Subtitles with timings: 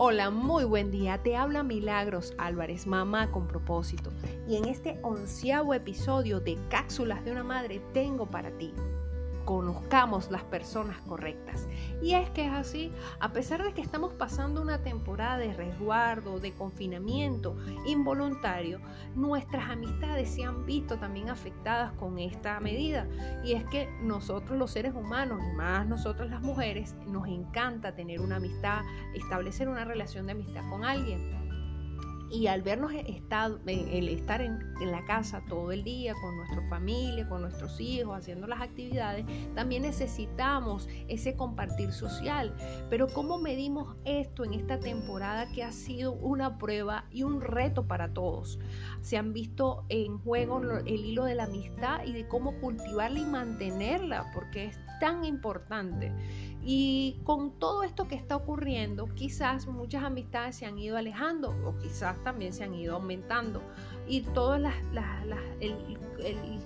[0.00, 1.18] Hola, muy buen día.
[1.24, 4.12] Te habla Milagros Álvarez, mamá con propósito.
[4.46, 8.72] Y en este onceavo episodio de Cápsulas de una Madre tengo para ti
[9.48, 11.66] conozcamos las personas correctas.
[12.02, 16.38] Y es que es así, a pesar de que estamos pasando una temporada de resguardo,
[16.38, 17.56] de confinamiento
[17.86, 18.78] involuntario,
[19.14, 23.08] nuestras amistades se han visto también afectadas con esta medida.
[23.42, 28.20] Y es que nosotros los seres humanos, y más nosotras las mujeres, nos encanta tener
[28.20, 28.82] una amistad,
[29.14, 31.38] establecer una relación de amistad con alguien.
[32.30, 37.28] Y al vernos estado, el estar en, la casa todo el día con nuestra familia,
[37.28, 39.24] con nuestros hijos, haciendo las actividades,
[39.54, 42.54] también necesitamos ese compartir social.
[42.90, 47.86] Pero ¿cómo medimos esto en esta temporada que ha sido una prueba y un reto
[47.86, 48.58] para todos?
[49.00, 53.24] Se han visto en juego el hilo de la amistad y de cómo cultivarla y
[53.24, 56.12] mantenerla, porque es tan importante.
[56.62, 61.78] Y con todo esto que está ocurriendo, quizás muchas amistades se han ido alejando o
[61.78, 63.62] quizás también se han ido aumentando.
[64.06, 64.66] Y todo el,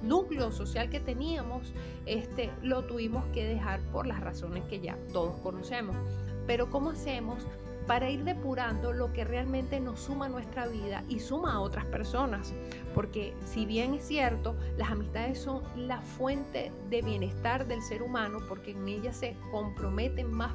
[0.02, 1.72] núcleo social que teníamos
[2.06, 5.96] este, lo tuvimos que dejar por las razones que ya todos conocemos.
[6.46, 7.46] Pero ¿cómo hacemos?
[7.92, 11.84] Para ir depurando lo que realmente nos suma a nuestra vida y suma a otras
[11.84, 12.54] personas.
[12.94, 18.38] Porque si bien es cierto, las amistades son la fuente de bienestar del ser humano,
[18.48, 20.54] porque en ellas se comprometen más,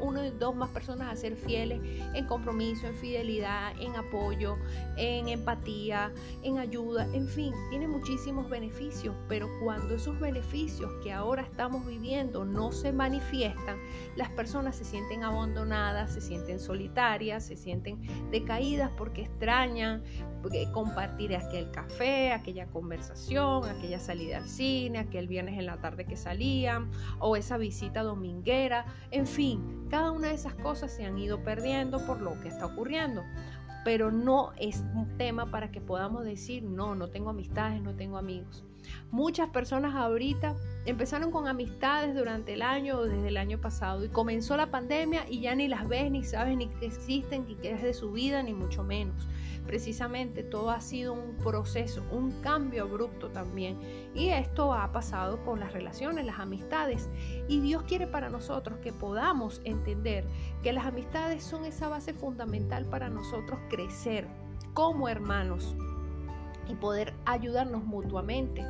[0.00, 1.80] uno y dos más personas a ser fieles
[2.14, 4.56] en compromiso, en fidelidad, en apoyo,
[4.96, 11.42] en empatía, en ayuda, en fin, tiene muchísimos beneficios, pero cuando esos beneficios que ahora
[11.42, 13.78] estamos viviendo no se manifiestan,
[14.16, 18.00] las personas se sienten abandonadas, se sienten solitarias, se sienten
[18.30, 20.02] decaídas porque extrañan
[20.72, 26.16] compartir aquel café, aquella conversación, aquella salida al cine, aquel viernes en la tarde que
[26.16, 31.42] salían o esa visita dominguera, en fin, cada una de esas cosas se han ido
[31.42, 33.22] perdiendo por lo que está ocurriendo
[33.84, 38.18] pero no es un tema para que podamos decir, no, no tengo amistades, no tengo
[38.18, 38.64] amigos.
[39.10, 44.08] Muchas personas ahorita empezaron con amistades durante el año o desde el año pasado y
[44.08, 47.72] comenzó la pandemia y ya ni las ves, ni sabes ni que existen, ni qué
[47.72, 49.28] es de su vida, ni mucho menos.
[49.66, 53.78] Precisamente todo ha sido un proceso, un cambio abrupto también.
[54.14, 57.08] Y esto ha pasado con las relaciones, las amistades.
[57.48, 60.26] Y Dios quiere para nosotros que podamos entender
[60.62, 64.26] que las amistades son esa base fundamental para nosotros crecer
[64.74, 65.76] como hermanos
[66.70, 68.64] y poder ayudarnos mutuamente.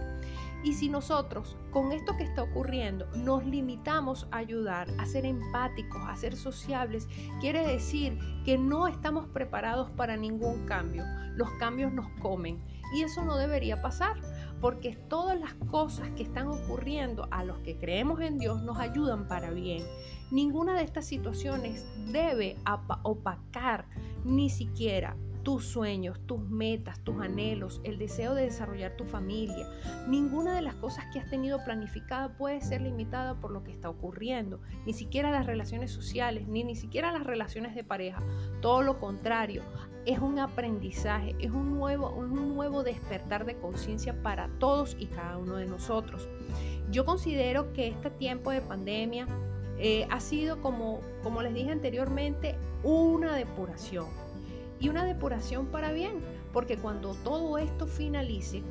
[0.62, 6.02] Y si nosotros con esto que está ocurriendo nos limitamos a ayudar, a ser empáticos,
[6.06, 7.08] a ser sociables,
[7.40, 11.04] quiere decir que no estamos preparados para ningún cambio.
[11.34, 12.62] Los cambios nos comen
[12.94, 14.16] y eso no debería pasar
[14.60, 19.26] porque todas las cosas que están ocurriendo a los que creemos en Dios nos ayudan
[19.26, 19.82] para bien.
[20.30, 22.56] Ninguna de estas situaciones debe
[23.02, 23.86] opacar
[24.24, 29.66] ni siquiera tus sueños, tus metas, tus anhelos, el deseo de desarrollar tu familia.
[30.08, 33.88] Ninguna de las cosas que has tenido planificada puede ser limitada por lo que está
[33.88, 38.22] ocurriendo, ni siquiera las relaciones sociales, ni ni siquiera las relaciones de pareja.
[38.60, 39.62] Todo lo contrario,
[40.06, 45.38] es un aprendizaje, es un nuevo, un nuevo despertar de conciencia para todos y cada
[45.38, 46.28] uno de nosotros.
[46.90, 49.26] Yo considero que este tiempo de pandemia
[49.78, 54.06] eh, ha sido, como, como les dije anteriormente, una depuración
[54.80, 56.20] y una depuración para bien,
[56.52, 58.62] porque cuando todo esto finalice,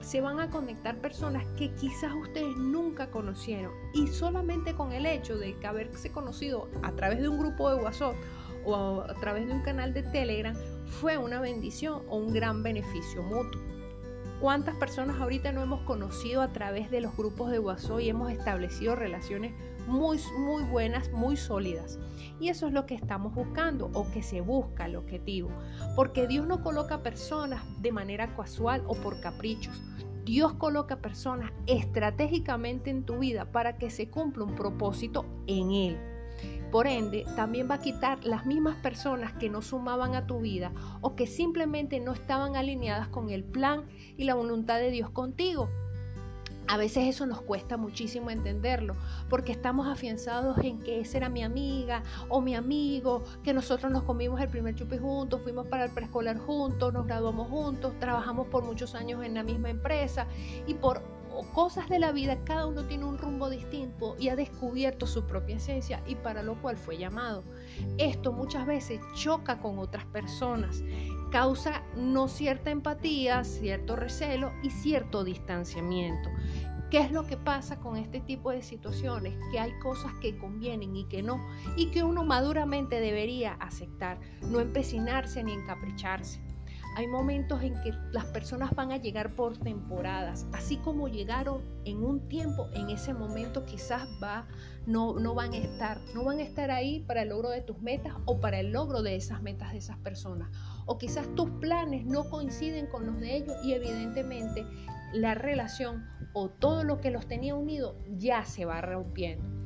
[0.00, 5.38] se van a conectar personas que quizás ustedes nunca conocieron y solamente con el hecho
[5.38, 8.16] de que haberse conocido a través de un grupo de WhatsApp
[8.64, 10.56] o a través de un canal de Telegram
[10.86, 13.60] fue una bendición o un gran beneficio mutuo.
[14.42, 18.32] ¿Cuántas personas ahorita no hemos conocido a través de los grupos de WhatsApp y hemos
[18.32, 19.52] establecido relaciones
[19.86, 22.00] muy, muy buenas, muy sólidas?
[22.40, 25.48] Y eso es lo que estamos buscando o que se busca el objetivo.
[25.94, 29.80] Porque Dios no coloca personas de manera casual o por caprichos.
[30.24, 36.11] Dios coloca personas estratégicamente en tu vida para que se cumpla un propósito en Él.
[36.72, 40.72] Por ende, también va a quitar las mismas personas que no sumaban a tu vida
[41.02, 43.84] o que simplemente no estaban alineadas con el plan
[44.16, 45.68] y la voluntad de Dios contigo.
[46.68, 48.96] A veces eso nos cuesta muchísimo entenderlo,
[49.28, 54.04] porque estamos afianzados en que esa era mi amiga o mi amigo, que nosotros nos
[54.04, 58.64] comimos el primer chupi juntos, fuimos para el preescolar juntos, nos graduamos juntos, trabajamos por
[58.64, 60.26] muchos años en la misma empresa
[60.66, 61.02] y por
[61.54, 65.56] cosas de la vida, cada uno tiene un rumbo distinto y ha descubierto su propia
[65.56, 67.44] esencia y para lo cual fue llamado.
[67.98, 70.82] Esto muchas veces choca con otras personas,
[71.30, 76.30] causa no cierta empatía, cierto recelo y cierto distanciamiento.
[76.90, 79.34] ¿Qué es lo que pasa con este tipo de situaciones?
[79.50, 81.40] Que hay cosas que convienen y que no,
[81.74, 84.20] y que uno maduramente debería aceptar,
[84.50, 86.42] no empecinarse ni encapricharse.
[86.94, 92.04] Hay momentos en que las personas van a llegar por temporadas, así como llegaron en
[92.04, 94.46] un tiempo, en ese momento quizás va,
[94.86, 97.80] no, no van a estar, no van a estar ahí para el logro de tus
[97.80, 100.50] metas o para el logro de esas metas de esas personas.
[100.84, 104.66] O quizás tus planes no coinciden con los de ellos y evidentemente
[105.14, 109.61] la relación o todo lo que los tenía unidos ya se va rompiendo.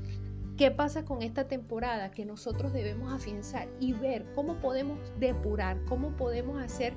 [0.56, 2.10] ¿Qué pasa con esta temporada?
[2.10, 6.94] Que nosotros debemos afianzar y ver cómo podemos depurar, cómo podemos hacer,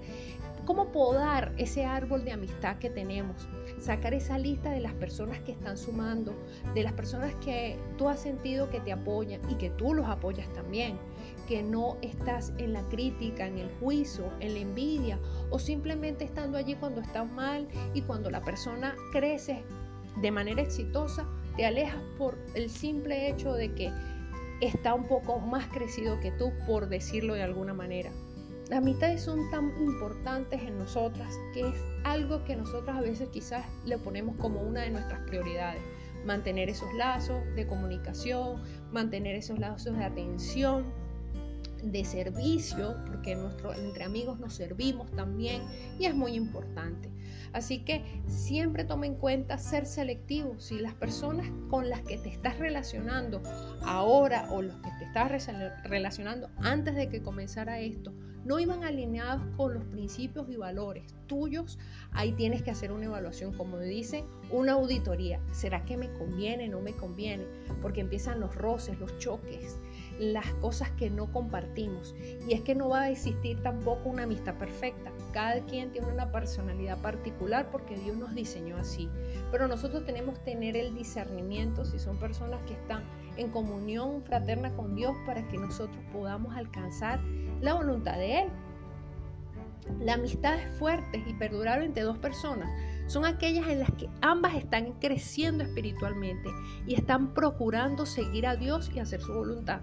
[0.65, 5.51] cómo podar ese árbol de amistad que tenemos, sacar esa lista de las personas que
[5.51, 6.33] están sumando,
[6.73, 10.47] de las personas que tú has sentido que te apoyan y que tú los apoyas
[10.53, 10.97] también,
[11.45, 15.19] que no estás en la crítica, en el juicio, en la envidia
[15.49, 19.65] o simplemente estando allí cuando estás mal y cuando la persona crece
[20.21, 23.91] de manera exitosa te alejas por el simple hecho de que
[24.61, 28.11] está un poco más crecido que tú, por decirlo de alguna manera.
[28.69, 33.65] Las amistades son tan importantes en nosotras que es algo que nosotras a veces quizás
[33.83, 35.81] le ponemos como una de nuestras prioridades.
[36.23, 38.61] Mantener esos lazos de comunicación,
[38.91, 40.93] mantener esos lazos de atención,
[41.83, 43.37] de servicio, porque
[43.77, 45.61] entre amigos nos servimos también
[45.97, 47.09] y es muy importante.
[47.53, 50.59] Así que siempre toma en cuenta ser selectivo.
[50.59, 53.41] Si las personas con las que te estás relacionando
[53.81, 55.31] ahora o los que te estás
[55.83, 58.13] relacionando antes de que comenzara esto
[58.45, 61.77] no iban alineados con los principios y valores tuyos,
[62.11, 65.39] ahí tienes que hacer una evaluación, como dice, una auditoría.
[65.51, 67.45] ¿Será que me conviene, no me conviene?
[67.81, 69.77] Porque empiezan los roces, los choques
[70.19, 72.13] las cosas que no compartimos.
[72.47, 75.11] Y es que no va a existir tampoco una amistad perfecta.
[75.31, 79.09] Cada quien tiene una personalidad particular porque Dios nos diseñó así.
[79.51, 83.03] Pero nosotros tenemos que tener el discernimiento si son personas que están
[83.37, 87.21] en comunión fraterna con Dios para que nosotros podamos alcanzar
[87.61, 88.49] la voluntad de Él.
[90.01, 92.69] La amistad es fuerte y perdurable entre dos personas
[93.09, 96.47] son aquellas en las que ambas están creciendo espiritualmente
[96.85, 99.81] y están procurando seguir a Dios y hacer su voluntad.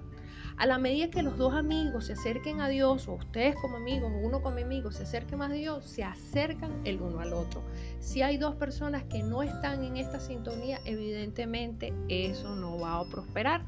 [0.59, 4.11] A la medida que los dos amigos se acerquen a Dios, o ustedes como amigos,
[4.11, 7.63] o uno como amigo se acerque más a Dios, se acercan el uno al otro.
[8.01, 13.05] Si hay dos personas que no están en esta sintonía, evidentemente eso no va a
[13.05, 13.67] prosperar.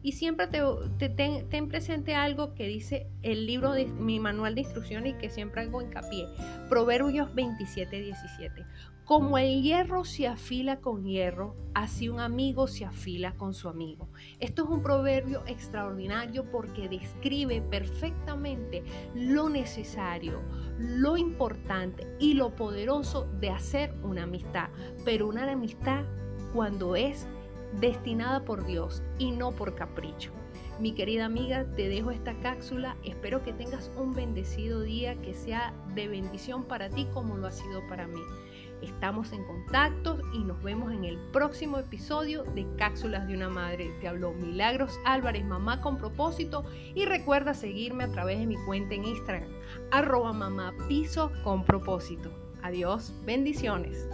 [0.00, 5.14] Y siempre te, ten, presente algo que dice el libro de mi manual de instrucciones
[5.14, 6.28] y que siempre hago hincapié.
[6.68, 8.64] Proverbios 27, 17.
[9.08, 14.10] Como el hierro se afila con hierro, así un amigo se afila con su amigo.
[14.38, 18.84] Esto es un proverbio extraordinario porque describe perfectamente
[19.14, 20.42] lo necesario,
[20.78, 24.68] lo importante y lo poderoso de hacer una amistad,
[25.06, 26.04] pero una amistad
[26.52, 27.26] cuando es
[27.80, 30.32] destinada por Dios y no por capricho.
[30.80, 32.96] Mi querida amiga, te dejo esta cápsula.
[33.02, 37.50] Espero que tengas un bendecido día que sea de bendición para ti como lo ha
[37.50, 38.20] sido para mí.
[38.82, 43.90] Estamos en contacto y nos vemos en el próximo episodio de Cápsulas de una Madre.
[44.00, 46.64] Te habló Milagros Álvarez, mamá con propósito.
[46.94, 49.48] Y recuerda seguirme a través de mi cuenta en Instagram,
[49.90, 52.30] arroba mamá piso con propósito.
[52.62, 54.08] Adiós, bendiciones.